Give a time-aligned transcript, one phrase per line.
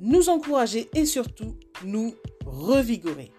[0.00, 3.32] nous encourager et surtout nous revigorer.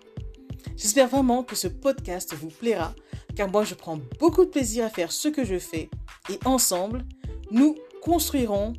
[0.76, 2.94] J'espère vraiment que ce podcast vous plaira
[3.36, 5.90] car moi je prends beaucoup de plaisir à faire ce que je fais
[6.30, 7.05] et ensemble,
[7.52, 8.73] nous construirons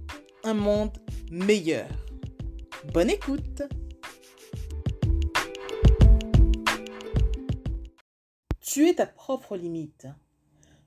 [0.44, 0.98] un monde
[1.30, 1.88] meilleur.
[2.92, 3.62] Bonne écoute
[8.60, 10.06] Tu es ta propre limite.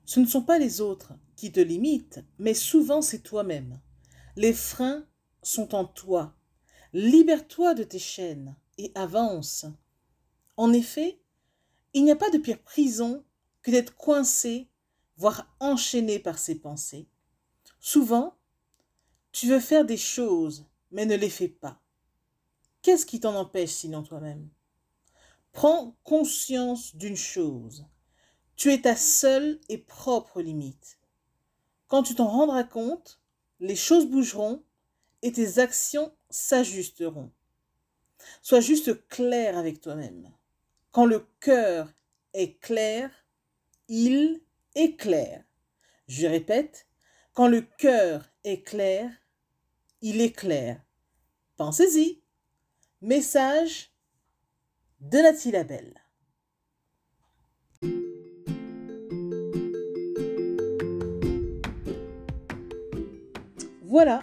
[0.04, 3.80] Ce ne sont pas les autres qui te limitent, mais souvent c'est toi-même.
[4.36, 5.04] Les freins
[5.42, 6.34] sont en toi.
[6.94, 9.64] Libère-toi de tes chaînes et avance.
[10.58, 11.22] En effet,
[11.94, 13.24] il n'y a pas de pire prison
[13.62, 14.68] que d'être coincé,
[15.16, 17.08] voire enchaîné par ses pensées.
[17.80, 18.36] Souvent,
[19.32, 21.80] tu veux faire des choses, mais ne les fais pas.
[22.82, 24.50] Qu'est-ce qui t'en empêche sinon toi-même?
[25.52, 27.86] Prends conscience d'une chose.
[28.56, 30.98] Tu es ta seule et propre limite.
[31.88, 33.20] Quand tu t'en rendras compte,
[33.60, 34.62] les choses bougeront
[35.22, 37.30] et tes actions s'ajusteront.
[38.42, 40.30] Sois juste clair avec toi-même.
[40.90, 41.92] Quand le cœur
[42.34, 43.10] est clair,
[43.88, 44.40] il
[44.74, 45.44] éclaire.
[46.08, 46.86] Je répète,
[47.34, 49.10] quand le cœur est clair,
[50.02, 50.82] il éclaire.
[51.56, 52.22] Pensez-y.
[53.00, 53.90] Message
[55.00, 55.98] de Nathalie Labelle.
[63.82, 64.22] Voilà,